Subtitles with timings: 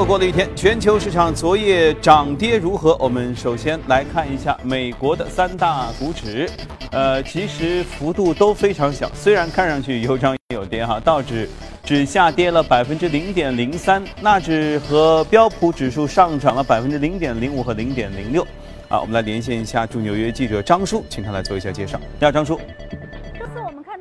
[0.00, 2.96] 又过了一天，全球市场昨夜涨跌如何？
[2.98, 6.48] 我们首先来看一下美国的三大股指，
[6.90, 10.98] 呃，其实幅度都非常小，虽然看上去有涨有跌哈。
[11.00, 11.46] 道指
[11.84, 18.42] 只下跌了百分之零点零三，纳指和标普指数上涨了百分之零点零五和零点零六。
[18.88, 22.00] 啊，我们来连线一下驻纽约记者张叔，请他来做一下介绍。
[22.18, 22.58] 你好，张叔。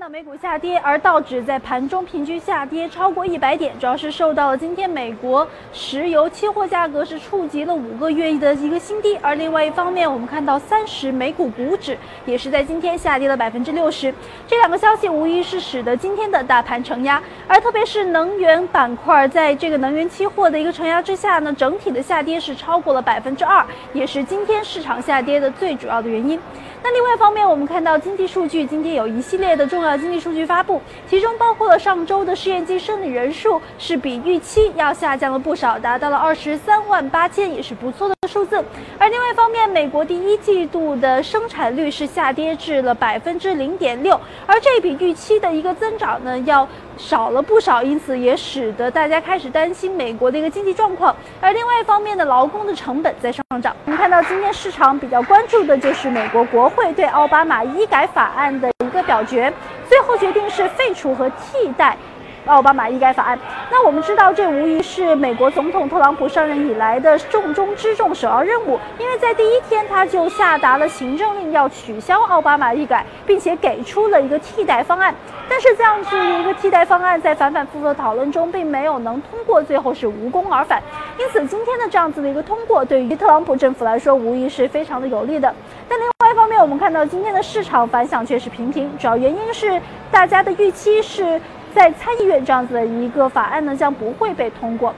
[0.09, 9.15] 美股下跌，而道指在盘中平均下跌超过一百点，主要是受到了今天美国石油期货价格是触及了五个月的一个新低。
[9.17, 11.95] 而另外一方面，我们看到三十美股股指
[12.25, 14.11] 也是在今天下跌了百分之六十。
[14.47, 26.39] 这两个消息无疑是使得今天的大盘承压，而特别是能源板块，在这个能源期货的一个承压之下呢，整体的下跌是超过了百分之二，也是今天市场下跌的最主要的原因。
[26.81, 38.63] 那另外一方面，我们看到经济数据，今天有一系列的重要经济数据发布，其中包括了上周的试验季生理人数是比预期要下降了不少，达到了二十三万八千，也是不错的数字。
[38.97, 46.67] 而另外一方面，美国第一季度的生产率是下跌至了百分之零点六，而这比预期的一个增长呢要。
[46.97, 51.15] 少了不少，因此也使得大家开始担心美国的一个经济状况。
[51.39, 53.73] 而另外一方面的劳工的成本在上涨。
[53.85, 59.51] 我们看到今天市场比较关注的就是美国国会对奥巴马医改法案的一个表决，
[59.87, 61.97] 最后决定是废除和替代。
[62.45, 63.37] 奥巴马医改法案，
[63.69, 75.13] 那我们知道，这无疑是美国总统特朗普上任以来的重中之重首要任务，因为在第一天他就下达了行政令，要取消奥巴马医改，并且给出了一个替代方案。
[75.47, 80.81] 但是这样子的一个替代方案在反反复复的讨论中，并没有能通过，最后是无功而返。
[81.19, 85.53] 因此，今天的这样子的一个通过，对于特朗普政府来说，无疑是非常的有利的。
[85.87, 89.81] 但另外一方面，我们看到今天的市场反响却是平平，主要原因是
[90.11, 91.39] 大家的预期是。
[91.73, 94.93] 在参议院这样子的一个法案呢，将不会被通过。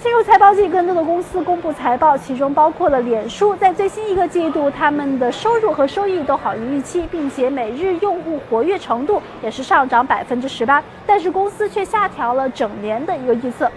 [0.00, 10.82] 进入财报季，更多的公司公布财报，其中包括了脸书，在最新一个季度，他们的收入和收益都好于预期，并且每日用户活跃程度也是上涨百分之十八。
[11.06, 13.70] 但是公司却下调了整年的一个预测。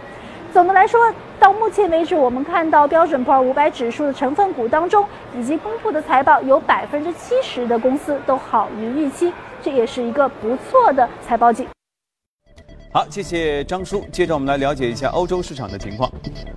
[0.51, 0.99] 总的来说，
[1.39, 11.65] 到目前为止，我们看到标准普尔五百指数的成分股当中，以及公布的财报，有百分之七十的公司都好于预期，这也是一个不错的财报季。
[12.91, 14.03] 好，谢谢张叔。
[14.11, 16.11] 接着我们来了解一下欧洲市场的情况。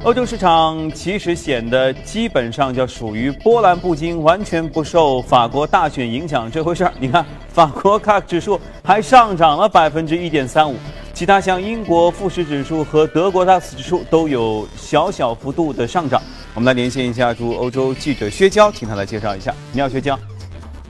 [0.05, 6.93] 欧洲市场其实显得基本上就属于波澜不惊，完全不受法国大选影响这回事儿。
[6.99, 10.77] 你看，法国 CAC 指数还上涨了百分之一点三五，
[11.13, 16.23] 其他像英国富时指数和德国 DAX 指数都有小小幅度的上涨。
[16.55, 19.55] 我们来连线一下驻欧洲记者薛娇，请他来介绍一下。
[19.73, 20.19] 你好，薛娇。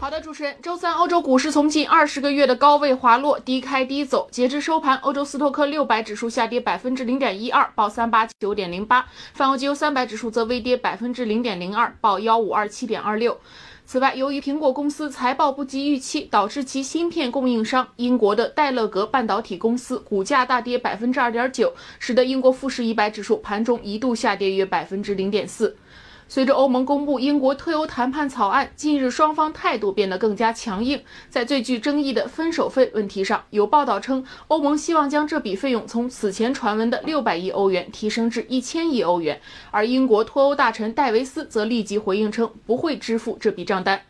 [0.00, 4.26] 好的，主持人，周三欧洲股市从近二十个月的高位滑落，低开低走。
[4.32, 13.38] 截至收盘，欧洲斯托克六百指数下跌百分之零点一二，报三八九点零八；泛欧绩优三百指数则微跌百分之零点零二，报幺五二七点二六。
[13.84, 25.76] 此外，由于苹果公司财报不及预期，导致其芯片供应商英国的戴勒格半导体公司股价大跌百分之二点九，使得英国富时一百指数盘中一度下跌约百分之零点四。
[26.32, 31.02] 随着欧盟公布英国退欧谈判草案，近日双方态度变得更加强硬。
[31.28, 39.40] 在最具争议的分手费问题上，有报道称，欧盟希望将这笔费用从此前传闻的六百亿欧元提升至一千亿欧元，
[39.72, 44.00] 而英国脱欧大臣戴维斯则立即回应称，不会支付这笔账单。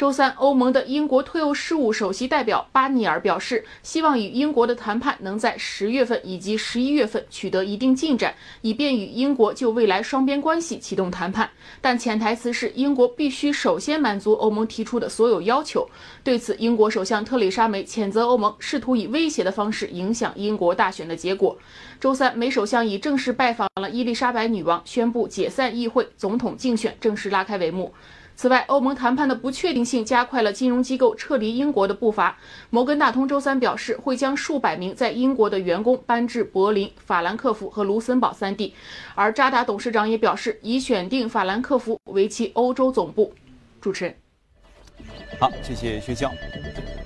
[0.00, 11.50] 周三，欧盟的英国退欧事务首席代表巴尼尔表示，希望与英国的谈判能在十月份以及十一月份取得一定进展，以便与英国就未来双边关系启动谈判。
[11.82, 15.86] 但潜台词是，英国必须首先满足欧盟提出的所有要求。
[16.24, 21.58] 对此，英国首相特里莎梅谴责欧盟试图以威胁的方式影响英国大选的结果。
[22.00, 27.92] 周三，梅首相以正式拜访了伊丽莎白女王，宣布解散议会，总统竞选正式拉开帷幕。
[28.40, 32.38] 此外，欧盟谈判的不确定性加快了金融机构撤离英国的步伐。
[32.70, 38.72] 摩根大通周三表示，会将数百名在英国的员工搬至柏林、法兰克福和卢森堡三地。
[39.14, 43.30] 而渣打董事长也表示，已选定法兰克福为其欧洲总部。
[43.78, 44.14] 主持人，
[45.38, 46.32] 好，谢谢薛娇。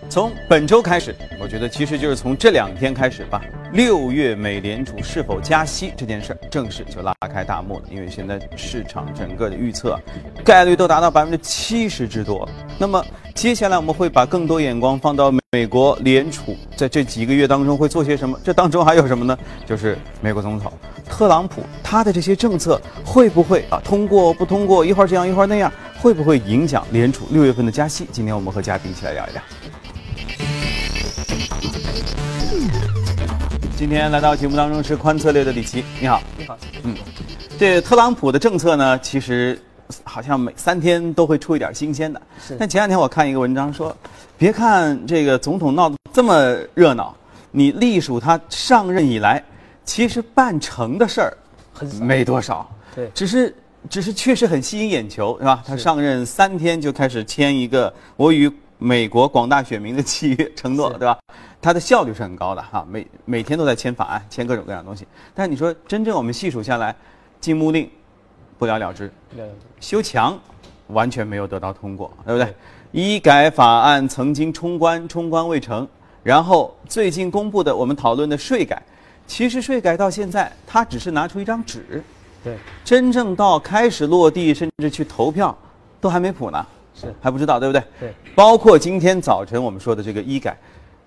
[0.09, 3.43] 从本周开始，我觉得其实就是从这两天开始吧。
[3.73, 9.99] 六月美联储是否加息这件事儿正式就拉开大幕了，因为现在市场整个的预测
[10.45, 12.49] 概率都达到百分之七十之多。
[12.79, 13.05] 那么
[13.35, 18.39] 接下来我们会把更多眼光放到美国联储在这几个月当中会做些什么？
[18.45, 19.37] 这当中还有什么呢？
[19.67, 20.73] 就是美国总统
[21.11, 24.85] 特朗普他的这些政策会不会啊通过不通过？
[24.87, 28.07] 一会儿这样一会儿那样，会不会影响联储六月份的加息？
[28.13, 29.43] 今天我们和嘉宾一起来聊一聊。
[33.77, 36.23] 今天来到节目当中是宽策略的李琦，你好。
[36.39, 36.57] 你好。
[36.85, 36.95] 嗯，
[37.59, 39.61] 这特朗普的政策呢，其实
[40.05, 42.23] 好像每三天都会出一点新鲜的。
[42.41, 43.95] 是但前两天我看一个文章说，
[44.39, 47.17] 别看这个总统闹得这么热闹，
[47.51, 49.43] 你隶属他上任以来，
[49.85, 51.37] 其实办成的事儿
[51.73, 52.69] 很没多少。
[52.95, 53.53] 对只是
[53.91, 55.65] 只是确实很吸引眼球，是吧？
[55.67, 58.49] 他上任三天就开始签一个我与
[58.79, 61.19] 美国广大选民的契约承诺，是对吧？
[61.65, 65.07] 他的效率是很高的哈，每每天都在签法案，签各种各样的东西。
[65.35, 66.95] 但你说真正我们细数下来，
[67.41, 67.91] 禁牧令
[68.59, 69.11] 不了了之，
[69.81, 70.39] 修墙
[70.89, 72.55] 完全没有得到通过，对不对？
[72.93, 75.89] 医改法案曾经冲关，冲关未成。
[76.23, 78.83] 然后最近公布的我们讨论的税改，
[79.27, 82.05] 其实税改到现在，它只是拿出一张纸，
[82.43, 85.57] 对，真正到开始落地，甚至去投票，
[85.99, 87.83] 都还没谱呢，是还不知道，对不对？
[87.99, 88.15] 对。
[88.35, 90.57] 包括今天早晨我们说的这个医改，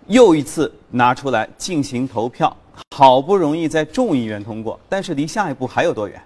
[0.08, 2.56] 又一次拿出来进行投票，
[2.96, 6.22] 好不容易在众议院通过，但是离下一步还有多远？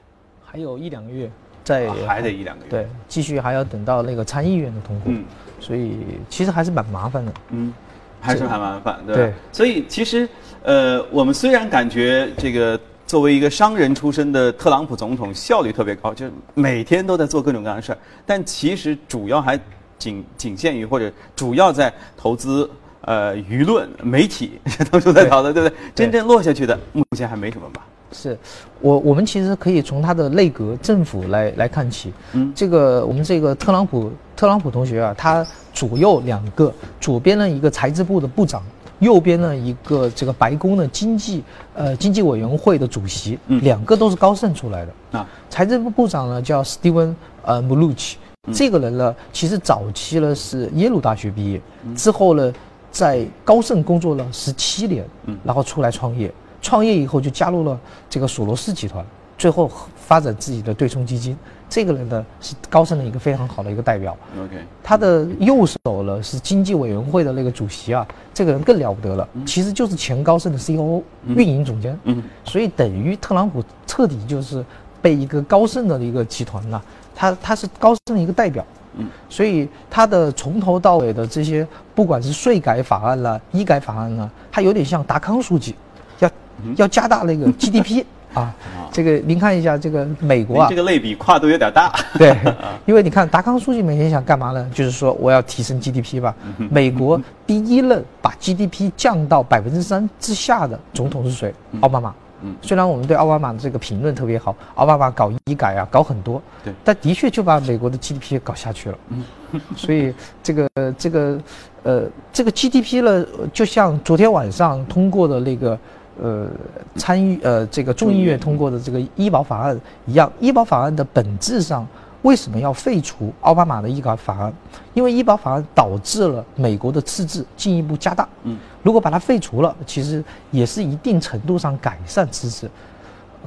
[0.45, 1.29] 还有一两个月，
[1.63, 2.69] 再、啊还得一两个月。
[2.69, 5.25] 对，继续还要等到那个参议院的通过，嗯
[5.59, 5.97] 所以
[6.29, 7.33] 其实还是蛮麻烦的。
[7.49, 7.73] 嗯，
[8.19, 10.29] 还是很麻烦，对对所以其实，
[10.61, 19.59] 呃，我们虽然感觉这个作为一个商人出身的特朗普总统效率特别高，就是每天都在做各种各样的事儿，但其实主要还
[19.97, 22.69] 仅仅限于或者主要在投资。
[23.01, 24.59] 呃，舆论、媒体
[24.91, 25.75] 都是在讨论，对不对？
[25.95, 27.85] 真正落下去的，目前还没什么吧？
[28.13, 28.37] 是
[28.81, 32.11] 我我们其实可以从他的内阁政府来来看起。
[32.33, 38.61] 嗯这个我们这个特朗普特朗普同学啊，他左右两个，左边呢一个财政部的部长，
[38.99, 41.41] 右边呢一个这个白宫的经济
[41.73, 45.17] 呃经济委员会的主席，嗯两个都是高盛出来的。
[45.17, 48.15] 啊，财政部部长呢叫 Steven 呃 Mnuchin，
[48.49, 52.53] 嗯这个人呢其实早期呢是耶鲁大学毕业，嗯之后呢
[52.91, 57.79] 在高盛工作了十七年，嗯然后出来创业，创业以后就加入了
[58.09, 59.05] 这个索罗斯集团，
[59.37, 61.35] 最后发展自己的对冲基金。
[61.69, 64.13] 这个人呢是高盛的一个非常好的一个代表。
[64.37, 71.97] OK，他的右手呢是经济委员会的那个主席啊，这个人更了不得了，其实就是前高盛的 COO、运营总监。
[72.03, 74.61] 嗯所以等于特朗普彻底就是
[75.01, 76.81] 被一个高盛的一个集团呐、
[77.15, 78.65] 他他是高盛的一个代表，
[78.97, 81.65] 嗯，所以他的从头到尾的这些，
[81.95, 85.75] 不管是税改法案啦、医改法案啦，他有点像达康书记，
[86.19, 86.29] 要、
[86.75, 88.03] 要加大那个 GDP
[88.33, 88.53] 啊，
[88.91, 91.93] 这个您看一下这个美国啊这，个类比跨度有点大。
[92.19, 92.37] 对，
[92.85, 94.69] 因为你看达康书记每天想干嘛呢？
[94.73, 96.35] 就是说我要提升 GDP 吧。
[96.69, 101.53] 美国第一任把 GDP 降到百分之三之下的总统是谁？
[101.81, 102.09] 奥巴马。
[102.09, 102.15] 嗯
[102.61, 106.73] 虽然我们对奥巴马的这个评论特别好，奥巴马搞医改啊，搞很多，对。
[106.83, 108.97] 但的确就把美国的 GDP 搞下去了。
[109.09, 109.23] 嗯。
[109.75, 111.39] 所以这个这个
[111.83, 115.77] 呃这个 GDP 呢，就像昨天晚上通过的那个
[116.21, 116.47] 呃
[116.95, 121.85] 参议呃这个众议院通过的这个医保法案一样，医保法案的本质上
[122.23, 124.53] 为什么要废除奥巴马的医保法案？
[124.93, 128.27] 因为医保法案导致了美国的赤字进一步加大。
[128.43, 132.69] 嗯，如果把它废除了，其实也是一定程度上改善赤字。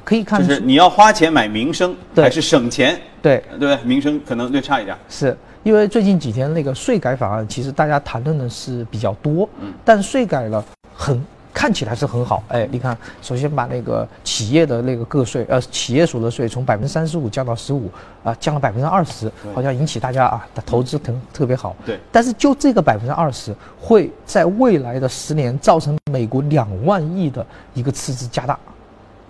[0.03, 2.99] 可以看出，就是你要花钱买民生，对还是省钱？
[3.21, 3.77] 对，对不对？
[3.83, 4.95] 民生可能略差一点。
[5.09, 10.63] 是因为最近几天那个税改法案，其实大家谈论的是比较多，嗯但税改了
[10.93, 11.19] 很
[11.55, 17.89] 看起来是很好，哎，你看，首先把那个企业的那个个税，呃，企业所得税从百分之三十五降到十五，
[18.25, 21.97] 啊，降了百分之二十，好像引起大家啊的投资特特别好，对。
[22.11, 27.43] 但是就这个百分之二十，会在未来的十年造成美国两万亿的
[27.73, 28.59] 一个赤字加大，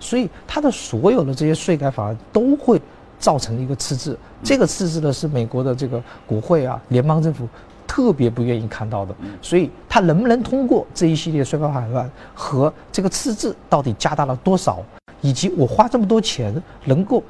[0.00, 2.82] 所以它的所有的这些税改法案都会
[3.20, 4.18] 造成一个赤字。
[4.42, 7.48] 这个赤字呢，是美国的这个国会啊、联邦政府
[7.96, 9.14] 特别不愿意看到的。
[9.40, 14.82] 所以它能不能通过这一系列税法法案和这个赤字到底加大了多少，
[15.22, 17.22] 以及我花这么多钱能够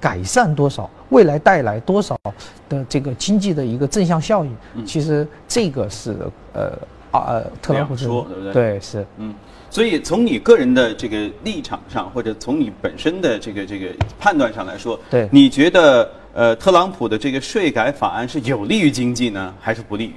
[0.00, 2.18] 改善多少，未来带来多少
[2.66, 6.16] 的这个经济的一个正向效应，其实这个是
[6.54, 6.72] 呃
[7.10, 9.06] 啊呃特朗普两说对不对对是。
[9.18, 9.34] 嗯，
[9.68, 13.88] 所以从你个人的这个立场上，或者从你本身的这个这个
[14.18, 15.28] 判断上来说，对。
[15.30, 20.14] 你觉得呃特朗普的这个税改法案是有利于经济呢，还是不利于？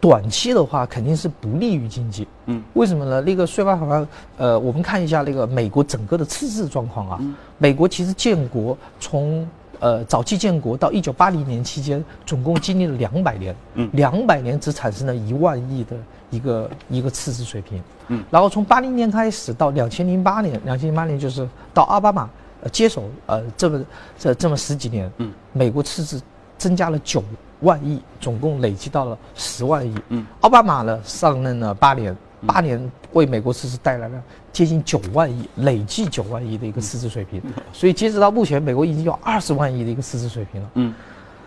[0.00, 2.26] 短期的话肯定是不利于经济。
[2.46, 3.20] 嗯，为什么呢？
[3.20, 7.20] 那个税法法案，呃，我们看一下那个美国整个的赤字状况啊。
[7.58, 9.46] 美国其实建国从
[9.78, 13.54] 呃早期建国到一九八零年期间，总共经历了两百年。
[13.74, 15.96] 嗯两百年只产生了一万亿的
[16.30, 17.80] 一个一个赤字水平。
[18.08, 22.28] 嗯，然后从八零年开始到两千零八年，两千零八年就是到奥巴马
[22.62, 23.84] 呃接手呃这么
[24.18, 26.20] 这这么十几年，嗯，美国赤字
[26.56, 27.22] 增加了九
[27.60, 29.94] 万亿，总共累积到了十万亿。
[30.08, 32.16] 嗯，奥巴马呢上任了八年，
[32.46, 37.42] 八年为美国赤字带来了接近九万亿，累计九万亿的一个赤字水平。
[37.72, 40.70] 所以截止到目前，美国已经有二十万亿的一个赤字水平了。
[40.74, 40.94] 嗯，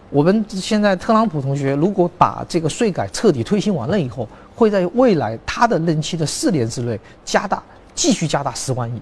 [0.09, 7.61] 我们现在特朗普同学如果把这个税改彻底推行完了以后，会在未来他的任期的四年之内加大，
[7.93, 9.01] 继续加大十万亿。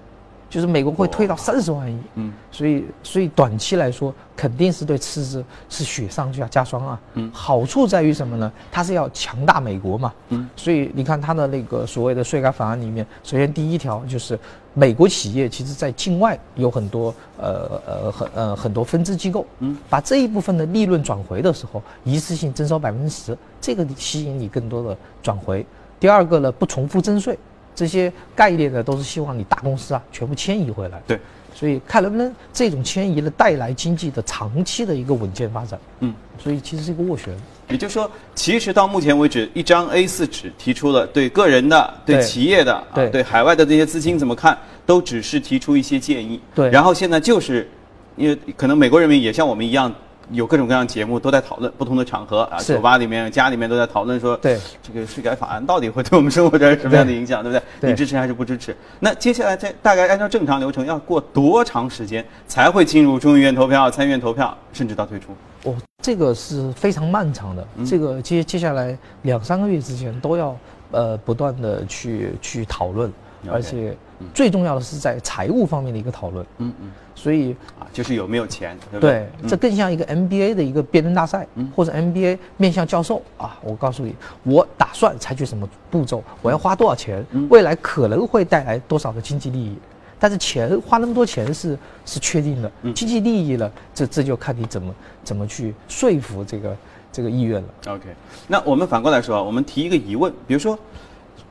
[0.54, 8.52] 就是美国会推到三十万亿，嗯，所以所以短期来说肯定是对赤字是雪上加加霜啊，嗯，好处在于什么呢？
[8.70, 14.38] 它是要强大美国嘛，嗯，所以你看它的那个所谓的税改法案里面，首先第一条就是
[14.74, 25.66] 美国企业其实在境外有很多呃呃很呃很多分支机构，嗯，把这一部分的利润转回的时候，一次性征收百分之十，这个吸引你更多的转回。
[25.98, 27.36] 第二个呢，不重复征税。
[27.74, 31.02] 这些概念呢，都是希望你大公司啊全部迁移回来。
[31.06, 31.18] 对，
[31.54, 35.78] 所以看能不能这种迁移呢带来经济的长期的一个稳健发展。
[36.00, 37.34] 嗯，所以其实是一个斡旋。
[37.68, 46.40] 也就是说，其实到目前为止，一张 A 四纸提出了对个人的、对企业的、对对海外的这些资金怎么看，都只是提出一些建议。
[46.54, 47.68] 对，然后现在就是，
[48.16, 49.92] 因为可能美国人民也像我们一样。
[50.30, 54.58] 有各种各样节目都在讨论，不同的场合啊，酒吧里面、家里面都在讨论说，对。
[54.82, 57.52] 这个税改法案到底会对我们生活产生什么样的影响，对。
[57.52, 57.90] 不对？
[57.90, 58.76] 你支持还是不支持？
[59.00, 65.32] 那接下来在大概按照正常流程，要过多长时间才会进入众议院投票、参议院投票，甚至到退出？
[65.64, 70.56] 哦，这个是非常漫长的，这个接接下来两三个月之前都要
[70.90, 73.12] 呃不断的去去讨论，
[73.50, 73.96] 而且
[74.32, 76.46] 最重要的是在财务方面的一个讨论。
[76.58, 76.90] 嗯嗯。
[77.14, 79.28] 所以啊，就是有没有钱，对不对？
[79.48, 83.56] 这更像一个 MBA 的一个辩论大赛，嗯或者 MBA 面向教授啊。
[83.62, 89.78] 我告诉你，我打算采取什么步骤，我要花多少钱，未来可能会带来多少的经济利益。
[90.18, 96.76] 但是钱花那么多钱是是确定的，经济利益呢，这这就看你怎么怎么去说服这个
[97.12, 97.68] 这个意愿了。
[97.88, 98.08] OK，
[98.48, 100.78] 那我们反过来说啊，我们提一个疑问，比如说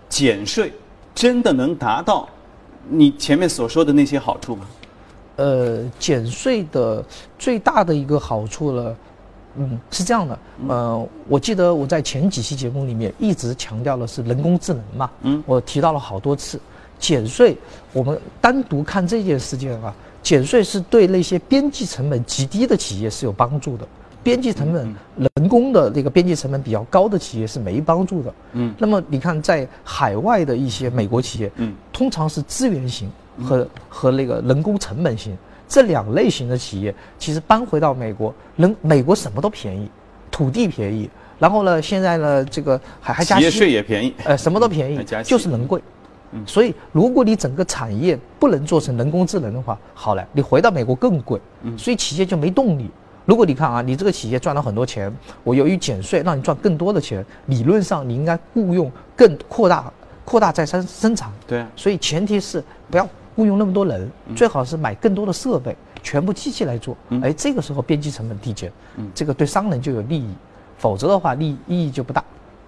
[0.10, 0.74] 减税
[1.15, 2.27] 真的能达到
[2.90, 4.66] 你前面所说的那些好处吗？
[5.36, 7.04] 呃，减税的
[7.40, 8.96] 最大的一个好处呢，
[9.56, 10.40] 嗯，是这样的。
[10.68, 16.60] 呃，我记得我在前几期节目里面一直强调的是人工智能嘛，嗯，我提到了好多次。
[17.00, 17.58] 减税，
[17.92, 23.86] 我们单独看这件事件啊，减税是对那些边际成本极低的企业是有帮助的，
[24.24, 28.34] 边际成本人工的这个边际成本比较高的企业是没帮助的。
[28.53, 33.10] 嗯，那么你看，在海外的一些美国企业，嗯，通常是资源型。
[33.42, 35.36] 和和那个人工成本型
[35.68, 39.89] 这两类型的企业，其实搬回到美国，人美国什么都便宜，
[40.30, 45.82] 土地便宜，然后呢，现在呢，这个还还加息，税也便宜，呃，什么都便宜，就是人贵。
[46.34, 51.42] 嗯，所以如果你整个产业不能做成人工智能的话，好了，你回到美国更贵。
[51.63, 52.92] 嗯，所以企业就没动力。
[53.25, 55.12] 如果你看啊，你这个企业赚了很多钱，
[55.44, 59.92] 我由于减税让你赚更多的钱，理论上你应该雇佣更扩大
[60.25, 61.32] 扩大再生生产。
[61.48, 63.08] 对，所以前提是不要。
[63.36, 66.96] 雇佣那么多人，最好是买更多的设备，全部机器来做。
[67.10, 70.30] 嗯哎，这个时候边际成本递减，嗯这个对商人就有利益，
[70.77, 72.24] 否则的话利意义就不大。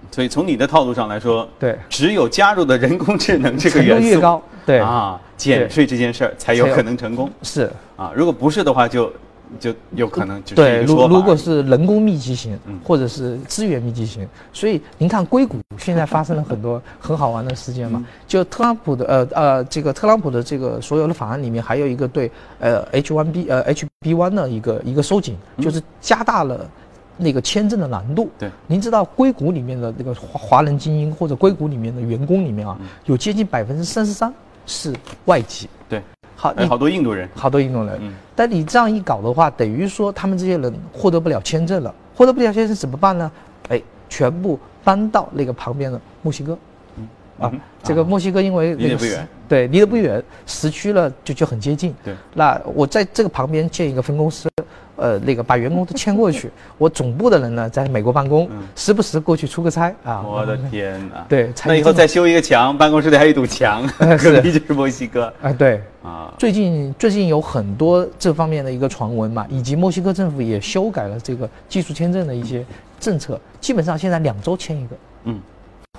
[0.09, 7.29] 所以从你的套路上来说，对，只有加入的人工智能这个元素越高，对啊，减税这件事儿才有可能成功。
[7.43, 9.13] 是啊，如果不是的话就。
[9.59, 18.05] 就有可能就是对，如如果是人工密集型，或者是资源密集型，所以您看硅谷现在发生了很多很好玩的事件嘛。
[18.27, 26.69] 就特朗普的呃呃，这个特朗普的这个所有的法案里面，还有一个对呃 H1B 呃 HB1 的一个一个收紧，就是加大了
[27.17, 28.29] 那个签证的难度。
[28.37, 34.33] 对，您知道硅谷里面的那个华华人精英或者硅谷里面的员工里面啊，有接近百分之三十三
[34.65, 34.93] 是
[35.25, 35.69] 外籍。
[35.87, 36.01] 对。
[36.35, 37.97] 好，好多印度人，好多印度人。
[38.01, 43.31] 嗯，但你这样一搞的话，等于说他们这些人获得不了签证了，获得不了签证怎么办呢？
[43.69, 46.57] 哎，全部搬到那个旁边的墨西哥。
[46.97, 47.07] 嗯，
[47.39, 47.51] 啊，
[47.81, 51.95] 这个墨西哥因为离得不远，对，离得不远，时区了就就很接近。
[52.03, 54.49] 对，那我在这个旁边建一个分公司。
[54.95, 60.21] 呃，那个把员工都迁过去， 我总部的人呢在美国办公，时不时过去出个差啊。
[60.21, 61.25] 我的天哪！
[61.29, 63.85] 对，那以后再修一个墙，办公室里还有一堵墙，
[64.21, 65.31] 隔壁就是墨西哥。
[65.41, 66.33] 啊，对啊。
[66.37, 72.65] 最近最近有很多这方面的一个传闻嘛，以及墨西哥政府也修改了这个技术签证的一些
[72.99, 74.95] 政策，基本上现在两周签一个。
[75.25, 75.39] 嗯，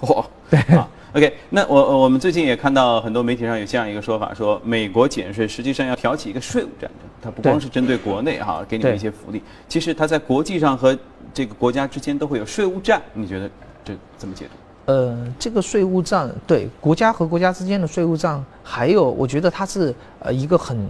[0.01, 0.89] 嚯，对啊。
[1.17, 10.95] OK，那我我们最近也看到很多媒体上有这样一个说法，说美国减税实际上要挑起一个税务战争，它不光是针对国内哈，给你们一些福利，其实它在国际上和
[11.33, 13.01] 这个国家之间都会有税务战。
[13.15, 13.51] 你觉得
[13.83, 14.93] 这怎么解读？
[14.93, 20.87] 呃，这个税务战对国家和国家之间的税务战，还有我觉得它是呃一个很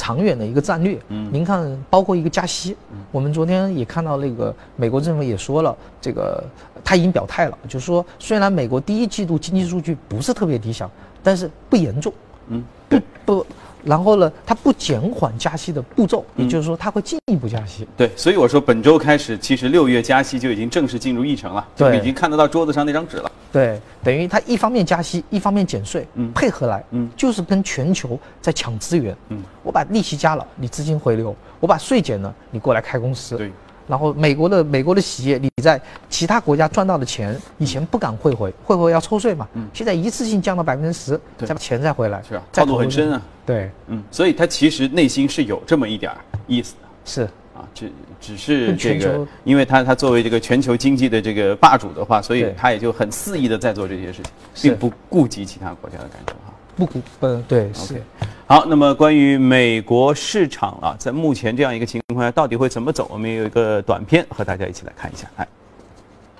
[0.00, 0.20] 长。
[0.20, 0.98] 远的一个战略。
[1.08, 2.76] 嗯，您看，包括一个加息，
[3.10, 6.44] 我们昨天也看到那个美国政府也说了，这个
[6.84, 10.90] 他已经表态了，就是说虽然美国第一季度经济数据不是特别理想，
[11.22, 12.12] 但是不严重。
[12.48, 13.46] 嗯，不不。
[13.84, 17.86] 然后呢，它不减缓加息的步骤，也就是说，它会进一步加息。
[17.96, 23.30] 对，所以我说本周开始，其实六月加息就已经正式进入议程了，就已经看得到桌子上那张纸了。
[23.52, 29.16] 对，等于它一方面加息，一方面减税，嗯，配合来，嗯，就是跟全球在抢资源。
[29.28, 33.36] 嗯，我把利息加了，你资金回流；我把税减了，你过来开公司。
[33.36, 33.50] 对。
[33.86, 39.48] 然后美国的美国的企业，你在其他国家赚到的钱，以前不敢汇回，汇回要抽税嘛。
[39.54, 39.68] 嗯。
[39.74, 42.22] 现在一次性降到百分之十，再把钱再回来。
[42.28, 42.42] 是啊。
[42.52, 43.22] 套路很深啊。
[43.44, 43.70] 对。
[43.88, 44.02] 嗯。
[44.10, 46.12] 所以他其实内心是有这么一点
[46.46, 46.88] 意思的。
[47.04, 47.22] 是。
[47.52, 54.22] 啊，只只是这个，因为他他作为这个全球经济的这个霸主的话，所以他也就很肆意的在做这些事
[54.54, 56.54] 情，并不顾及其他国家的感受哈。
[56.76, 58.02] 不顾，嗯，对，是。
[58.49, 63.07] 好，那么关于美国市场啊，在目前这样一个情况下，到底会怎么走？
[63.11, 65.27] 我们有一个短片和大家一起来看一下。
[65.37, 65.47] 来。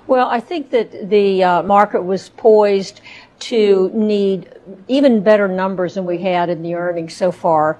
[0.07, 2.97] Well, I think that the uh, market was poised
[3.49, 4.43] to need
[4.87, 7.77] even better numbers than we had in the earnings so far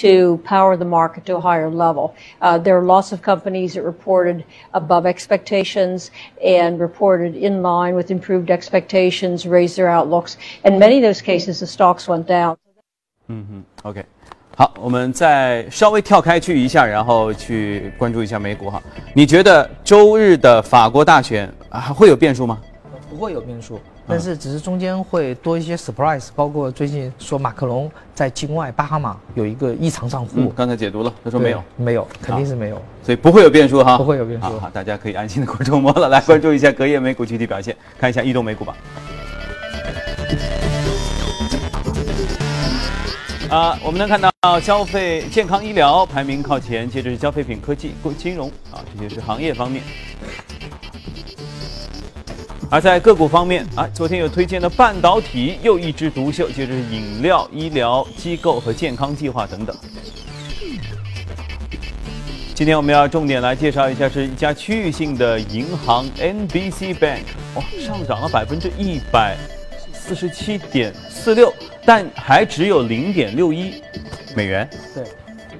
[0.00, 2.14] to power the market to a higher level.
[2.40, 6.10] Uh, there are lots of companies that reported above expectations
[6.42, 10.38] and reported in line with improved expectations, raised their outlooks.
[10.64, 12.56] In many of those cases, the stocks went down.
[13.31, 14.05] 嗯哼，OK，
[14.57, 18.81] 好，我们再稍微跳开去一下，然后去关注一下美股哈。
[19.13, 22.59] 你觉得周日的法国大选还会有变数吗？
[23.09, 36.09] 不会有变数，但是只是中间会多一些 surprise，包括最近说马克龙在境外巴哈马有一个异常账户，刚才解读了，他说没有，没有，肯定是没有，所以不会有变数哈，不会有变数，好，大家可以安心的过周末了。
[36.09, 38.75] 来关注一下隔夜美股具体表现，看一下异动美股吧。
[43.51, 49.83] 啊，我们能看到消费、健康、医疗排名靠前，接着是消费品、科技、金融啊，这些是行业方面。
[52.69, 59.75] 而在个股方面啊，昨天有推荐的半导体又一枝独秀，接着是饮料、医疗机构和健康计划等等。
[62.55, 67.23] 今天我们要重点来介绍一下，是一家区域性的银行 NBC Bank，
[67.55, 69.35] 哇，上涨了百分之一百
[69.91, 71.53] 四十七点四六。
[71.85, 73.81] 但还只有零点六一
[74.35, 74.69] 美元。
[74.93, 75.03] 对，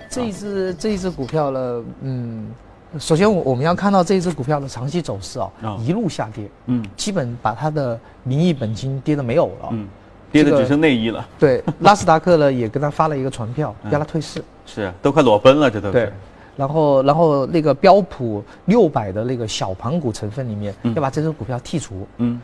[0.09, 2.51] 这一只这一只股票呢，嗯，
[2.99, 9.87] 首先我我们要看到这一只股票的长期走势啊，一路下跌，嗯，基本把它的名义本金跌的没有了，嗯，
[10.31, 11.27] 跌的只剩内衣了。
[11.39, 14.43] 对， 纳斯达克呢也跟他发了一个传票，要他退市。
[14.65, 15.93] 是，都快裸奔了，这都是。
[15.93, 16.11] 对，
[16.55, 22.07] 然后然后那个标普六百的那个小盘股成分里面要把这只股票剔除。
[22.17, 22.39] 嗯，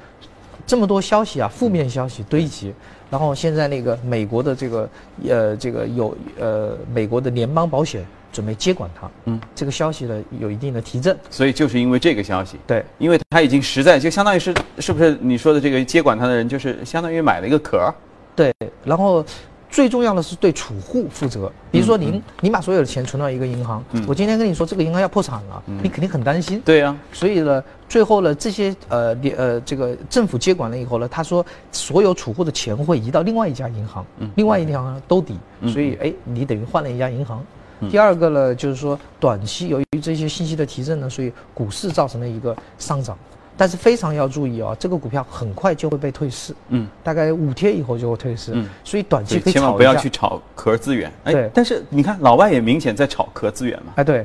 [0.66, 2.74] 这么多消息啊，负面消息堆积。
[3.10, 4.90] 然后现在那个美国的这个
[5.28, 17.94] 呃这个有呃美国的联邦保险准备接管它，嗯，这个消息呢有一定的提振，所以就是因为这个消息，对，因为他已经实在就相当于是是不是你说的这个接管它的人就是相当于买了一个壳，
[18.36, 19.26] 对，然后。
[19.70, 26.62] 最重要的是对储户负责，比如说您，您把所有的钱存到一个银行，我今天跟你说这个银行要破产了，你肯定很担心。
[26.66, 37.44] 对呀，所以呢，最后呢，这些呃，呃，这个政府接管了以后呢，他说所有储户的钱会移到另外一家银行，另外一家银行兜底，所以哎，你等于换了一家银行。
[37.92, 43.16] 第二个呢，就是说短期由于这些信息的提振呢，所以股市造成了一个上涨。
[43.58, 51.50] 但是非常要注意啊，这个股票很快就会被退市，嗯，大概五天以后就会退市，嗯，所以短期可以千万不要去炒壳资源，哎，对。
[51.54, 54.24] 但是你看老外也明显在炒壳资源嘛，哎，对，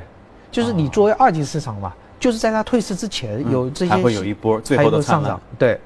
[0.51, 5.81] 就是你作为二级市场嘛，就是在它退市之前有这些还会有一波最后的上涨，对，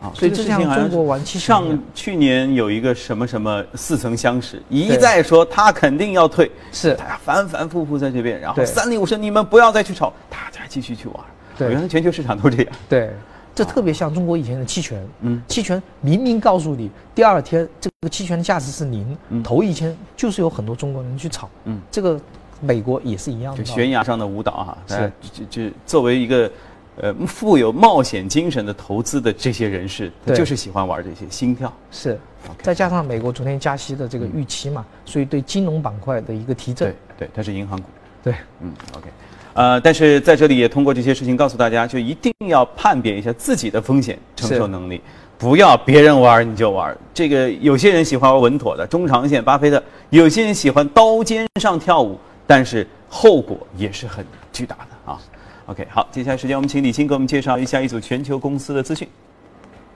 [0.00, 11.16] 啊，所以这像中国玩七上去年有一个什么什么似曾相识，一再说他肯定要退，是，他反反复复在这边，然后三令五申你们不要再去炒，大家继续去玩。
[11.56, 12.72] 对，原来全球市场都这样。
[12.88, 13.10] 对，
[13.54, 15.06] 这特别像中国以前的期权。
[15.20, 21.48] 嗯，期权明明告诉你第二天这个期权的价值是零，嗯头一天就是有很多中国人去炒。
[21.64, 22.20] 嗯，这个
[22.60, 23.62] 美国也是一样的。
[23.62, 26.50] 就悬崖上的舞蹈哈，是就就作为一个
[26.96, 31.72] 呃富有冒险精神的投资的这些人士，就是喜欢玩这些心跳。
[31.90, 32.18] 是，
[32.62, 36.92] 再加上美国昨天加息的这个预期嘛，所以对金融板块的一个提振。
[37.16, 37.88] 对，对，它是银行股。
[38.22, 39.08] 对，嗯，OK。
[39.54, 45.00] 呃，但是在这里也通过这些事情告诉大家，就一定要判别一下自己的风险承受能力，
[45.38, 46.96] 不要别人玩你就玩。
[47.14, 49.78] 这个有些人喜欢玩稳妥的中长线，巴菲特；
[50.10, 55.18] 有些人喜欢刀尖上跳舞，但是后果也是很巨大的啊。
[55.66, 59.06] OK，好，接下来时间我们请李欣给我们介绍一下一组全球公司的资讯。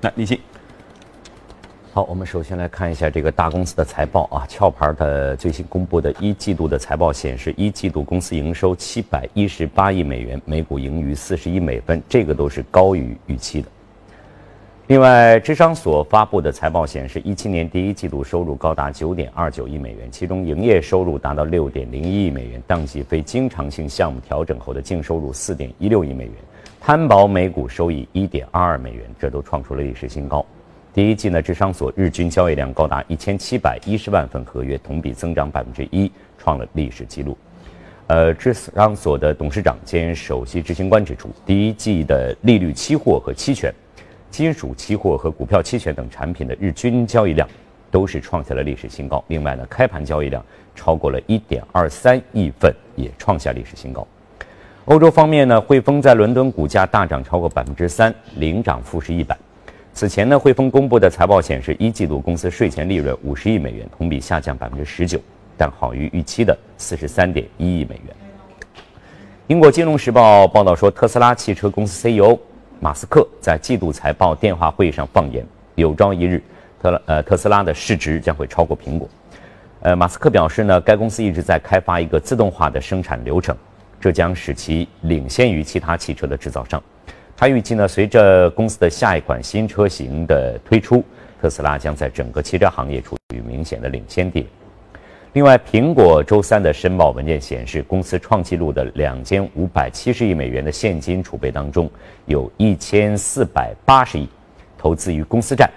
[0.02, 0.38] 来，李青。
[1.98, 4.46] 好，我们首先来看一下这个大公司的财报啊。
[4.56, 13.68] 壳牌的最新公布的一季度的财报显示，一季度公司营收七百一十八亿美元，每股盈余四十一美分，这个都是高于预期的。
[14.87, 26.34] 另外，智商所发布的财报显示，一七年第一季度收入高达九点二九亿美元，其中营业收入达到六点零一亿美元，当季非经常性项目调整后的净收入四点一六亿美元，
[26.80, 30.46] 摊薄每股收益一点二二美元，这都创出了历史新高。
[30.98, 37.38] 第一季呢，智商所日均交易量高达一千七百一十万份合约，同比增长百分之一，创了历史记录。
[38.08, 43.72] 呃，智商所的董事长兼首席执行官指出，第一季的利率期货和期权、
[44.28, 47.48] 金属期货和股票期权等产品的日均交易量
[47.92, 49.22] 都是创下了历史新高。
[49.28, 54.04] 另外呢，开盘交易量超过了一点二三亿份，也创下历史新高。
[54.87, 59.38] 欧洲方面呢，汇丰在伦敦股价大涨超过百分之三，领涨富时一百。
[59.98, 65.20] 此前呢，汇丰公布的财报显示，一季度公司税前利润五十亿美元，同比下降百分之十九，
[65.56, 68.14] 但好于预期的四十三点一亿美元。
[69.48, 72.38] 英国金融时报报道说，特斯拉汽车公司 CEO
[72.78, 76.40] 马斯克在季度财报电话会议上放言，有朝一日，
[76.80, 79.08] 特呃特斯拉的市值将会超过苹果。
[79.80, 83.56] 呃，马斯克表示呢，该公司一直在开发一个自动化的生产流程，
[84.00, 86.80] 这将使其领先于其他汽车的制造商。
[87.40, 91.05] 他预计呢，随着公司的下一款新车型的推出，
[91.40, 94.46] 特斯拉将在整个汽车行业处于明显的领先地位。
[95.35, 101.88] 另外，苹果周三的申报文件显示，公司创纪录的两千五百七十亿美元的现金储备当中，
[102.27, 104.29] 有一千四百八十亿
[104.77, 105.70] 投资于公司债。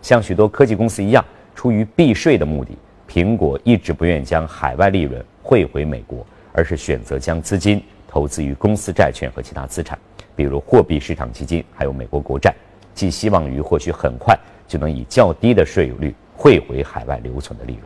[0.00, 1.22] 像许多科技公司一样，
[1.54, 2.74] 出于避税的目的，
[3.06, 9.98] 苹果一直不愿将海外利润汇回美国，而是选择将资金投资于公司债券和其他资产。
[10.34, 12.54] 比如货币市场基金，还有美国国债，
[12.94, 17.84] 寄希望于或许很快就能以较低的税率汇回海外留存的利润。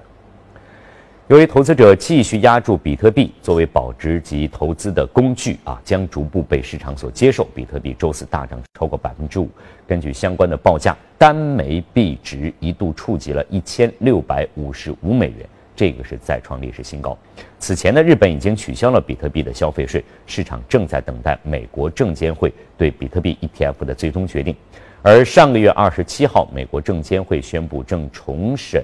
[1.28, 7.44] 由于投资者继续压住比特币作为保值及投资的工具啊，将逐步被市场所接受。
[7.52, 9.48] 比特币周四大涨超过百分之五，
[9.88, 15.44] 根据相关的报价，单枚币值一度触及了一千六百五十五美元。
[15.76, 17.16] 这个是再创历史新高。
[17.58, 24.56] 此前呢，日本已经取消了比特币的消费税，市场正在等待美国证监会对比特币 ETF 的最终决定。
[25.02, 28.82] 而上个月二十七号，美国证监会宣布正重审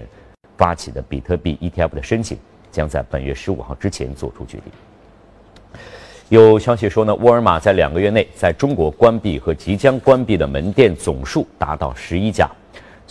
[0.57, 2.39] 发起的比特币 ETF 的申请，
[2.71, 4.67] 将在本月十五号之前做出决定。
[6.29, 12.49] 有消息说呢，沃尔玛在两个月内在中国关闭和即将关闭的门店总数达到十一家。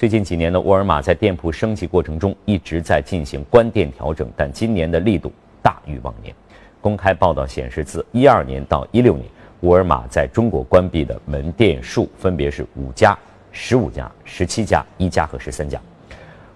[0.01, 6.33] 最近几年呢，沃尔玛在店铺升级过程中一直在进行关店调整，但今年的力度大于往年。
[6.81, 13.15] 公开报道显示，自一二年到一六年，沃尔玛在中国关闭的门店数分别是五家、
[13.51, 15.79] 十五家、十七家、一家和十三家。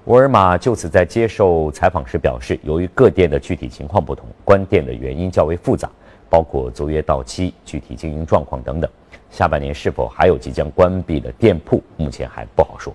[0.06, 5.88] 沃尔玛就此在接受采访时表示，由于各店的具体情况不同，关店的原因较为复杂，
[6.32, 8.90] 包括租约到期、具体经营状况等等。
[9.30, 12.92] 下半年是否还有即将关闭的店铺，目前还不好说。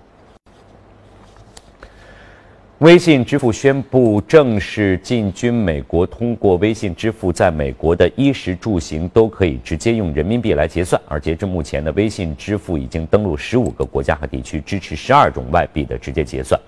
[2.81, 10.99] 微信支付宣布正式进军美国，通过微信支付，在美国的衣食住行都可以直接用人民币来结算。
[11.07, 16.59] 而截至目前呢，微信支付已经登陆十五个国家和地区，支持十二种外币的直接结算。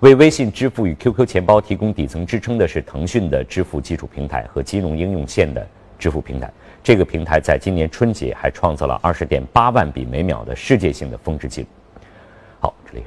[0.00, 5.66] 为微信支付与 QQ 钱包提供底层支撑的是腾讯的支付基础平台和金融应用线的
[5.98, 6.52] 支付平台。
[6.82, 11.68] 这个平台在今年春节还创造了二十点八万笔每秒的世界性的峰值记录。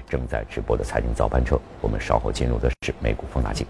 [0.09, 3.65] 正在直播的财经早班车，我们稍后进入的是美股放大镜。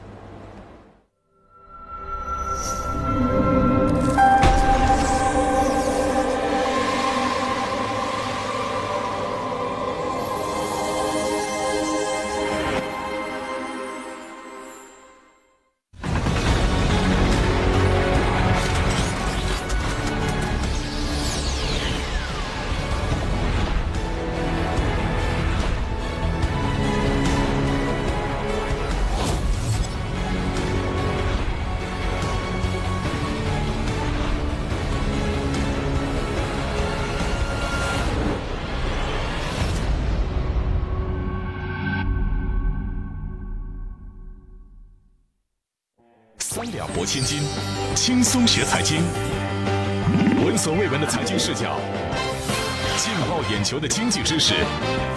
[53.38, 54.56] 爆眼球的经济知识。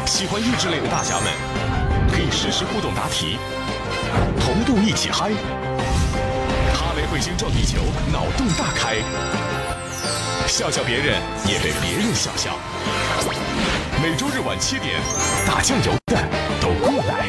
[0.05, 1.33] 喜欢益智类的大侠们，
[2.13, 3.39] 可以实时互动答题，
[4.39, 5.31] 同度一起嗨。
[6.75, 7.81] 哈雷彗星撞地球，
[8.13, 8.97] 脑洞大开，
[10.47, 12.51] 笑笑别人也被别人笑笑。
[14.03, 15.01] 每周日晚七点，
[15.47, 16.19] 打酱油的
[16.61, 17.25] 都过来。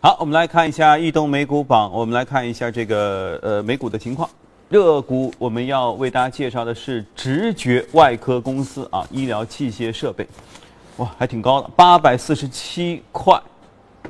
[0.00, 1.92] 好，我们来看一下异动美股榜。
[1.92, 4.30] 我们来看一下这个呃美股的情况。
[4.70, 10.24] 热股我们要为大家介绍的是直觉外科公司啊，医疗器械设备，
[10.98, 13.36] 哇，还挺高的，八百四十七块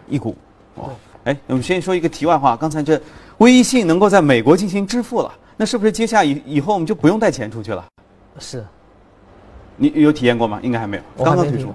[0.07, 0.37] 一股。
[0.75, 0.91] 哇，
[1.25, 3.01] 哎，我们先说一个题外话，刚才这
[3.39, 7.83] 微信能够在美国进行支付了，那是不是接下以以后我们就不用带钱出去了？
[8.39, 8.63] 是，
[9.77, 10.61] 你有体验过吗？
[10.63, 11.75] 应该还没有，刚刚推出。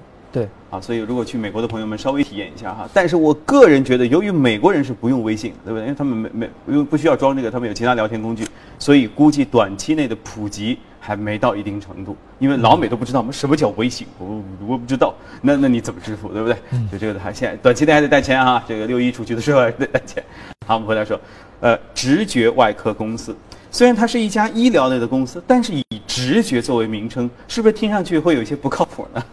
[0.70, 2.88] 对，啊，所以如果去美国的朋友们稍微体验一下哈。
[2.92, 5.82] 但是我个人觉得，由于美国人是不用微信的，对不对？
[5.84, 8.46] 因为他们没没因为不需要装这个，他们有其他聊天工具，
[8.78, 12.16] 所以估计短期内的普及还没到一定程度。
[12.38, 16.56] 因为老美都不知道我们什么叫微信，我我不知道，那那你怎么支付，对不对？
[16.92, 20.22] 就这个还现在短期内还得带钱啊，这个六一出去的时候还得带钱。
[20.66, 21.18] 好，我们回来说，
[21.60, 23.34] 呃，直觉外科公司。
[23.70, 29.24] 虽然它是一家医疗类的公司，但是以直觉作为名称，是不是听上去会有一些不靠谱呢？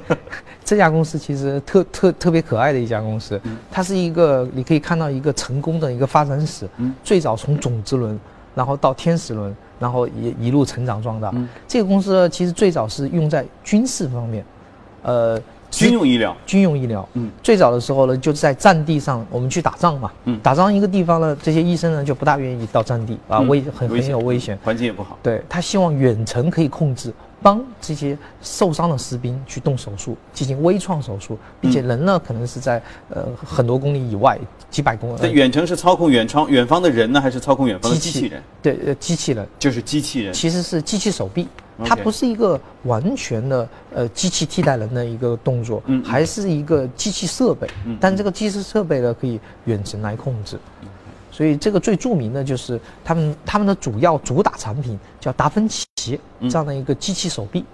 [0.72, 3.38] 这家公司其实特特特别可爱的一家公司，
[3.70, 6.66] 它是一个你可以看到一个成功的一个发展史，
[7.04, 8.18] 最早从种子轮，
[8.54, 11.30] 然后到天使轮，然后一一路成长壮大。
[11.68, 14.42] 这个公司呢其实最早是用在军事方面，
[15.02, 15.38] 呃，
[15.70, 16.34] 军用医疗。
[16.46, 17.30] 军用医疗，嗯。
[17.42, 20.40] 最早的时候呢，就在战地上，我们去打仗嘛，嗯。
[20.42, 25.18] 打仗一个地方呢，这些医生呢就不大愿意到战地啊，嗯危很很有危险，环境也不好。
[25.22, 34.38] 对他希望远程可以控制，帮这些受伤的士兵去动手术，进行微创手术，并且人呢可能是在呃很多公里以外，
[34.70, 35.18] 几百公里。
[35.18, 38.42] 在远程是操控远窗远方的人呢，还是操控远方的机器人？
[38.62, 40.32] 对，呃，机器人就是机器人。
[40.32, 41.48] 其实是机器手臂，
[41.84, 47.68] 它不是一个完全的呃机器替代人的一个动作，还是一个机器设备。
[47.84, 50.58] 嗯但这个机器设备呢，可以远程来控制。
[51.32, 56.48] 所以这个最著名的就是他们他们的主要主打产品叫达芬奇嗯。
[56.48, 57.64] 这样的一个机器手臂。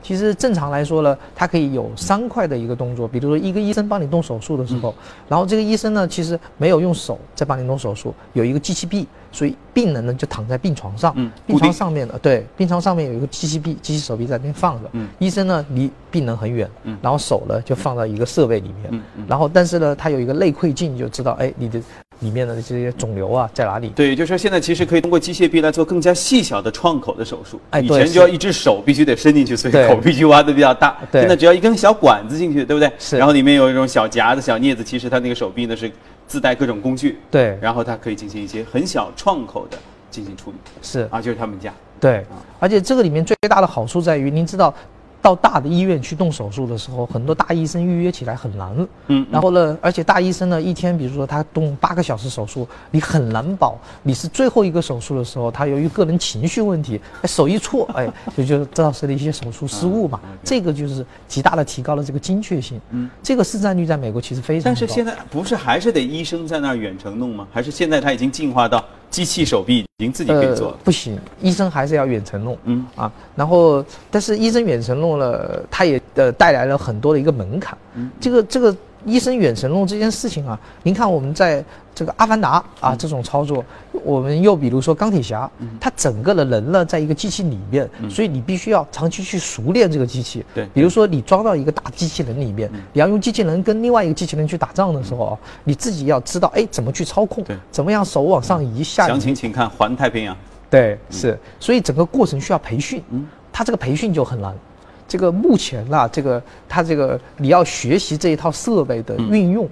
[0.00, 4.94] 其实正常来说呢，它可以有三块的一个动作，比如说一个医生帮你动手术的时候，
[5.28, 15.08] 然后这个医生呢其实没有用手在帮你动手术，有一个机器臂，所以病人呢就躺在病床上，嗯病床上面的对，病床上面有一个机器臂、机器手臂在那边放着，嗯。
[15.18, 16.96] 医生呢离病人很远，嗯。
[17.02, 21.82] 然后手呢就放到一个设备里面，然后但是呢它有一个内窥镜，就知道哎你的
[22.20, 23.88] 里面的这些肿瘤啊在哪里。
[23.90, 27.60] 对，就是说现在其实可以通过机械臂来做更加细小的创口的手术。
[27.70, 30.96] 哎对以前就要一只手必须得伸进去，所以口必须挖的比较大。
[31.12, 32.90] 对现在只要一根小管子进去，对不对？
[32.98, 35.90] 是然后里面有一种小夹子、小镊子，其实它那个手臂呢是
[36.26, 39.78] 自带各种工具，对，然后它可以进行一些很小创口的
[40.10, 40.56] 进行处理。
[40.82, 41.72] 是啊，就是他们家。
[42.00, 42.24] 对，
[42.60, 44.72] 而且这个里面最大的好处在于，您知道，
[45.20, 48.88] 到大的医院去动手术的时候，很多大医生预约起来很难。
[49.08, 60.20] 嗯然后呢，而且大医生呢，一天比如说他动八个小时手术，你很难保你是最后一个手术的时候，他由于个人情绪问题，哎手一错， 哎，就就造成了一些手术失误嘛。
[60.44, 62.80] 这个就是极大的提高了这个精确性。
[62.90, 64.64] 嗯，这个市占率在美国其实非常高。
[64.64, 67.46] 但是现在不是还是得医生在那儿远程弄吗？
[67.52, 70.72] 还是现在他已经进化到机器手臂已经自己可以做了？
[70.74, 72.56] 呃、不行，医生还是要远程弄。
[72.64, 77.76] 嗯啊，然后但是医生远程弄了，他也呃带来了很多的一个门槛。
[77.94, 82.98] 嗯这个这个医生远程弄这件事情啊，您看我们在这个《阿凡达》啊嗯。
[82.98, 83.64] 这种操作，
[84.04, 90.40] 我们又比如说钢铁侠，他整个的人呢在一个机器里面，所以你必须要长期去熟练这个机器。
[90.40, 100.34] 嗯对嗯比如说你装到一个大机器人里面，你要用机器人跟另外一个机器人去打仗的时候啊，你自己要知道哎怎么去操控对，怎么样手往上移下详情请看《环太平洋》。
[100.70, 103.26] 对，是，所以整个过程需要培训，嗯。
[103.50, 104.54] 他这个培训就很难。
[105.08, 109.66] 这个目前啦，这个它这个你要学习这一套设备的运用，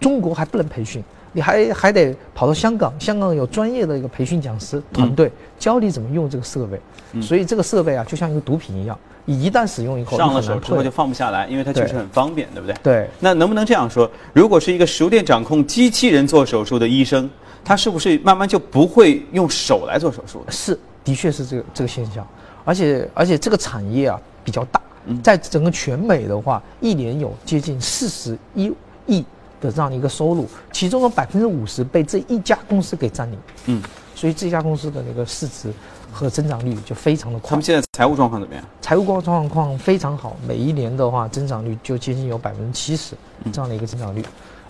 [0.00, 6.78] 中国还不能培训，你还还得跑到香港，香港有专业的一个培训讲师团队、教你怎么用这个设备。
[7.22, 12.74] 所以这个设备啊，就像一个毒品一样，你一旦使用以后，上了手之后就放不下来，因为它确实很方便，对不对？
[12.82, 13.10] 对。
[13.20, 14.10] 那能不能这样说？
[14.32, 17.30] 如果是一个熟练掌控机器人做手术的医生，
[17.62, 20.50] 他是不是慢慢就不会用手来做手术了？
[20.50, 22.26] 是，的确是这个这个现象，
[22.64, 25.22] 而且而且这个产业啊比较大，嗯。
[25.22, 28.72] 在整个全美的话，一年有接近四十一
[29.06, 29.24] 亿
[29.60, 33.82] 的这样的一个收入，其中的百分之五十被这一家公司给占领，嗯，
[34.14, 35.72] 所以这家公司的那个市值
[36.12, 37.50] 和增长率就非常的快。
[37.50, 38.64] 他们，现在财务状况怎么样？
[38.80, 43.14] 财务状况非常好，每一年的话增长率就接近有百分之七十
[43.52, 44.24] 这样的一个增长率。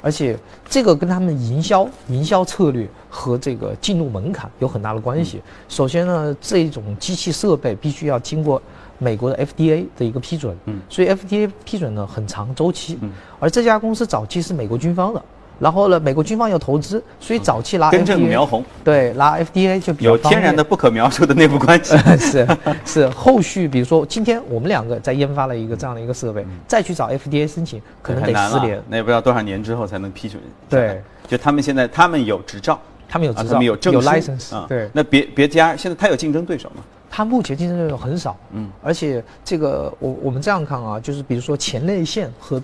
[0.05, 0.37] 而且
[0.69, 5.41] 这个跟他们营销、营销策略和这个进入门槛有很大的关系。
[5.69, 8.61] 首先呢，这种机器设备必须要经过
[9.03, 10.81] 美国的 FDA 的一个批准，嗯。
[10.89, 12.99] 所以 FDA 批准呢很长周期。
[13.03, 13.11] 嗯。
[13.41, 15.23] 而这家公司早期是美国军方的，
[15.59, 21.97] 然后呢，美国军方有投资，所以早期拿根正 FDA 苗红，对，拿 FDA 就比较有天然的不可描述的内部关系。
[22.19, 22.47] 是
[22.85, 28.83] 是，后续比如说今天我们两个在研发了一个这样的一个设备，再去找 FDA 申请，可能得很难了十年。
[28.89, 30.41] 那也不知道多少年之后才能批准。
[30.69, 34.09] 对，就他们现在他们有执照，啊，他们有执照，他们有证书。
[34.09, 34.67] license，、啊。
[34.69, 36.83] 对，那别别家现在他有竞争对手吗？
[37.15, 42.59] 它目前竞争对手很少，嗯嗯，而且这个我我们这样看啊，就是比如说前列腺和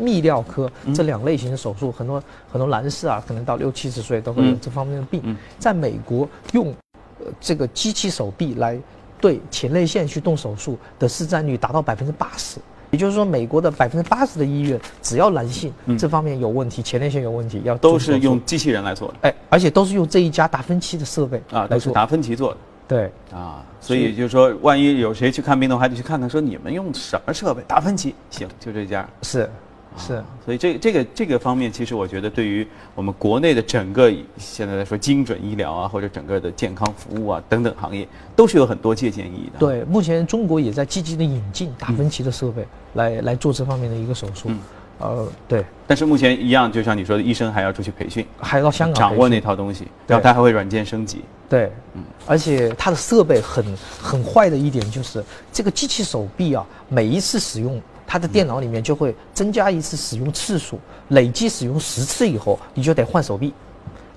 [0.00, 5.20] 泌尿科嗯这两类型的手术，很多很多男士啊，可能到六七十岁都会有嗯这方面的病。
[5.22, 6.74] 嗯在美国用
[7.18, 8.80] 呃这个机器手臂来
[9.20, 12.58] 对前列腺去动手术的市占率达到百分之八十。
[12.90, 22.58] 也就是说，美国的百分之八十的医院，只要男性这方面有问题，前列腺有问题，要嗯都是用机器人来做的哎，而且都是用这一家达芬奇的设备啊，都是达芬奇做的。
[22.86, 27.62] 对，啊，所以就是说，万一有谁去看病的话，还得去看看，说你们用什么设备？
[27.66, 29.08] 达芬奇，行，就这家。
[29.22, 29.48] 是
[29.96, 30.22] 是。
[30.44, 44.48] 所以这这个这个方面，其实我觉得对于我们国内的整个现在来说精准医疗啊，或者整个的健康服务啊等等行业，都是有很多借鉴意义的。，对，目前中国也在积极的引进达芬奇的设备来、来做这方面的一个手术。
[44.48, 44.58] 嗯
[44.98, 51.24] 呃，对，但是目前一样，就像你说的，医生还要出去培训，还要到香港掌握那套东西，然后他还会软件升级。
[51.48, 52.02] 对，嗯。
[52.26, 53.64] 而且它的设备很
[54.00, 60.78] 很坏的一点就是，这个机器手臂啊，每一次使用，它的电脑里面就会增加一次使用次数，
[61.08, 63.52] 累计使用十次以后，你就得换手臂。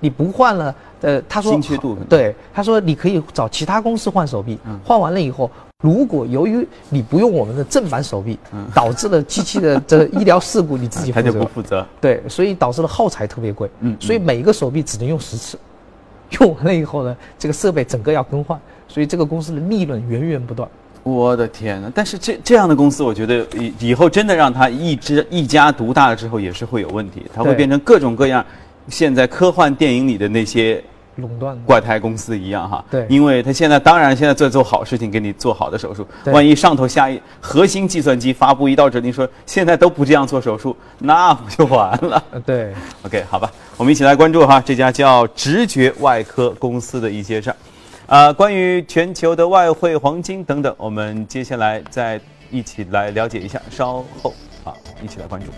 [0.00, 4.78] 你不换了，呃，他说精确度对，他说你可以找其他公司换手臂，嗯。
[4.84, 5.50] 换完了以后，
[5.84, 11.52] 如果由于你不用我们的正版手臂，嗯导致了机器的这医疗事故，你自己 他就不负责。
[11.54, 11.86] 负责。
[12.00, 13.70] 对，所以导致了耗材特别贵。
[13.78, 15.56] 嗯所以每一个手臂只能用十次，
[16.40, 20.68] 用完了以后呢，这个设备整个要更换，所以这个公司的利润源源不断。
[21.04, 21.92] 我的天呐！
[21.94, 28.44] 但是这这样的公司，我觉得以以后真的让它一只一家独大了之后，也是会有问题，它会变成各种各样
[28.88, 30.82] 现在科幻电影里的那些
[31.18, 32.84] 垄断怪胎公司一样哈。
[32.90, 42.22] 对因为他现在当然现在在做好事情，给你做好的手术，万一上头下一核心计算机发布一道指令说现在都不这样做手术， 那不就完了？
[42.30, 47.56] 呃，对，OK，好吧，我们一起来关注哈这家叫直觉外科公司的一些事儿。
[48.06, 52.18] 啊，关于全球的外汇、黄金等等，我们接下来再
[52.50, 54.32] 一起来了解一下，稍后
[54.64, 55.48] 啊，一起来关注。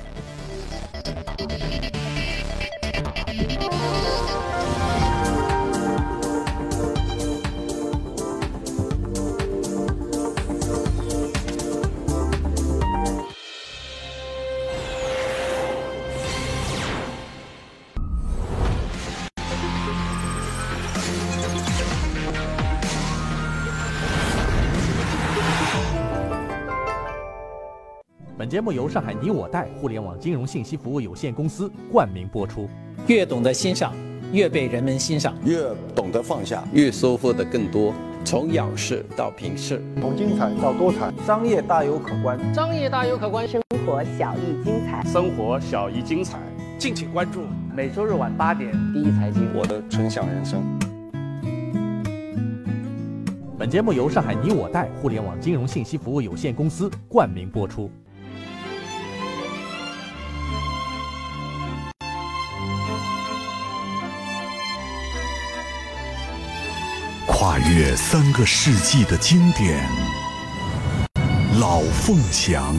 [28.51, 32.69] 节目由上海你我贷互联网金融信息服务有限公司冠名播出。
[33.07, 33.95] 越懂得欣赏，
[34.33, 35.37] 越被人们欣赏。
[35.45, 37.95] 越懂得放下，越收获的更多。
[38.25, 46.41] 从仰视到平视，从精彩到多彩，商业大有可观，商业大有可观，生活小亦精彩，生活小亦精彩。
[46.77, 50.61] 敬请关注每周日晚八点，第一财经，我的纯享人生。
[53.57, 57.89] 本节目由上海你我贷互联网金融信息服务有限公司冠名播出。
[67.75, 69.89] 约三个世纪的经典，
[71.61, 72.75] 老凤祥。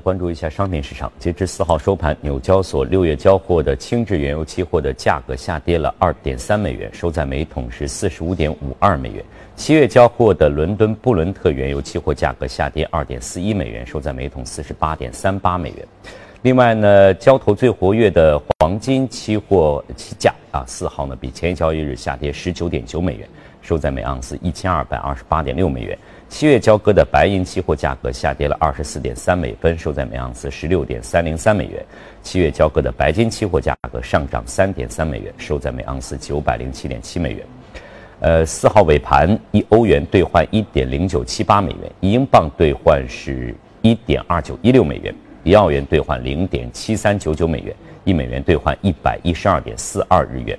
[0.00, 1.12] 关注一下商品市场。
[1.18, 9.24] 截至四号收盘，纽交所六月交货的轻质原油期货的价格下跌了二点三美元，收在每桶是四十五点五二美元。
[9.56, 15.86] 七月交货的伦敦布伦特原油期货价格下跌二点四一美元，收在每桶四十八点三八美元。
[16.42, 23.28] 另外呢，交投最活跃的黄金期货期价啊，四号呢比前一交易日下跌十九点九美元，
[23.60, 25.98] 收在每盎司一千二百二十八点六美元。
[26.30, 31.84] 七月交割的白银期货价格下跌了二十四点三美分，收在每盎司十六点三零三美元。
[32.22, 37.44] 七月交割的白金期货价格上涨三点三美元，收在每盎司九百零七点七美元。
[38.20, 43.52] 呃，四号尾盘，一欧元兑换一点零九七八美元，一英镑兑换是
[43.82, 45.12] 一点二九一六美元，
[45.42, 47.74] 一澳元兑换零点七三九九美元，
[48.04, 50.56] 一美元兑换一百一十二点四二日元。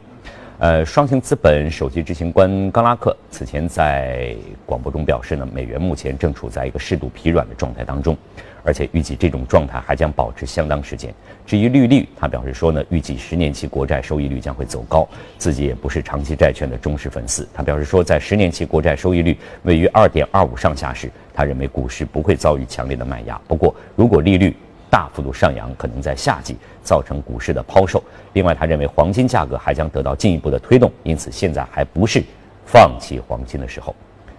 [0.62, 8.16] 呃，双星资本首席执行官冈拉克此前在广播中表示呢，美元目前正处在一个适度疲软的状态当中。
[8.64, 11.12] 而且预计这种状态还将保持相当时间。
[11.47, 15.09] 至于利率，他表示说呢，预计十年期国债收益率将会走高。
[15.39, 23.41] 自己也不是长期债券的忠实粉丝，他表示说，在十年期国债收益率位于二点二五上下时，他认为股市不会遭遇强烈的卖压。
[23.47, 24.55] 不过，如果利率
[24.92, 28.04] 大幅度上扬，可能在夏季造成股市的抛售。
[28.34, 32.22] 另外，他认为黄金价格还将得到进一步的推动，因此现在还不是
[32.66, 33.96] 放弃黄金的时候。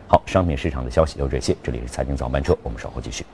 [0.07, 1.57] 好，商品市场的消息就这些。
[1.62, 3.24] 这里是财经早班车，我们稍后继续。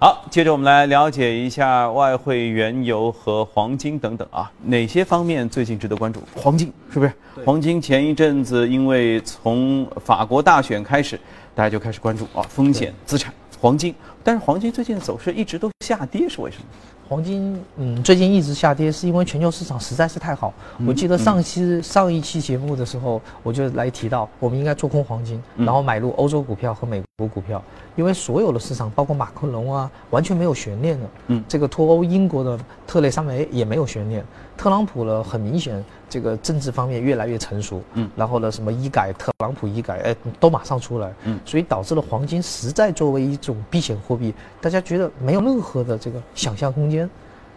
[0.00, 6.20] 好，接着我们来了解一下外汇、原油和黄金等等啊，哪些方面最近值得关注？
[6.34, 7.12] 黄金是不是？
[7.44, 11.20] 黄金前一阵子因为从法国大选开始，
[11.54, 16.64] 大家就开始关注啊，风险资产黄金，但是黄金最近的走势一直都下跌，是为什么？
[17.08, 20.54] 黄金，嗯，最近一直下跌，是因为全球市场实在是太好。
[20.86, 27.60] 我记得上期上一期节目的时候，我就来提到，我们应该做空黄金，然后买入欧洲股票和美国股票，
[27.96, 31.06] 因为所有的市场，包括马克龙啊，完全没有悬念的。
[31.26, 32.56] 嗯，这个脱欧英国的
[32.86, 34.24] 特蕾莎梅也没有悬念，
[34.56, 37.82] 特朗普呢，很明显这个政治方面越来越成熟。
[37.94, 41.12] 嗯，然后呢，什么医改，特朗普医改，哎，都马上出来。
[41.24, 47.08] 嗯，所以导致了黄金实在作为一种避险货币，大家觉得没有任何的这个想象空间。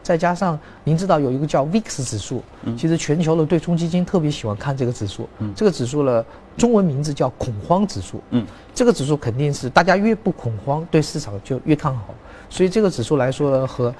[0.03, 2.43] 再加上您知道有一个叫 VIX 指数，
[2.77, 5.27] 其实全球的对冲基金特别喜欢看这个指数。
[5.55, 6.23] 这个指数呢，
[6.57, 8.21] 中文名字叫恐慌指数。
[8.31, 8.45] 嗯，
[8.75, 12.13] 这个指数肯定是大家越不恐慌，对市场就越看好。
[12.49, 13.95] 所以这个指数来说呢，和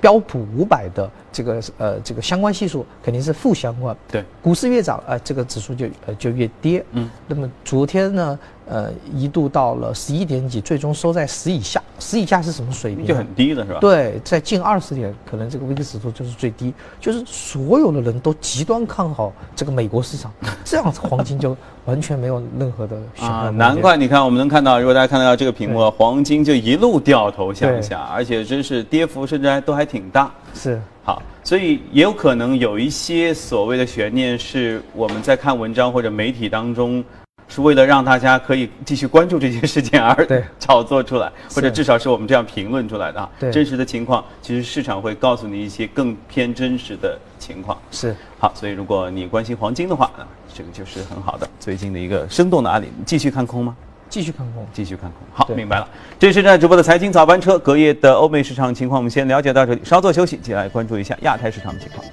[0.00, 3.96] 标普五百的这个呃这个相关系数肯定是负相关。
[4.08, 6.84] 对，股市越涨，呃，这个指数就呃就越跌。
[6.92, 8.38] 嗯，那么昨天呢？
[8.68, 11.82] 呃，一度到了十一点几，最终收在十以下。
[11.98, 13.04] 十以下是什么水平？
[13.04, 13.78] 就很低的，是吧？
[13.80, 16.72] 对，在近二十点，可能这个 VIX 指数就是最低。
[17.00, 20.32] 就是所有的人都极端看好这个美国市场，
[20.64, 21.56] 这样子黄金就
[21.86, 30.30] 完全没有任何的 啊，难怪你看，我们能看到，如果大家看到这个屏幕，黄金就一路掉头向下，而且真是跌幅甚至还都还挺大。
[30.54, 37.02] 是好，所以也有可能有一些所谓的悬念，是我们在看文章或者媒体当中。
[37.48, 40.26] 是为了让大家可以继续关注这件事情而
[40.60, 43.28] 炒作出来，或者至少是我们这样评论出来的啊。
[43.50, 47.76] 真实的情况，其实市场会告诉你一些更偏真实的情况。
[47.90, 50.10] 是好，所以如果你关心黄金的话，
[50.54, 52.88] 这个就是很好的最近的一个生动的案例。
[53.06, 53.74] 继续看空吗？
[54.10, 55.20] 继续看空，继续看空。
[55.32, 55.88] 好，明白了。
[56.18, 62.04] 这是正在直播的财经早班车，隔夜的欧美市场情况，我们先了解到这里，稍作休息，接下来关注一下亚太市场的情况。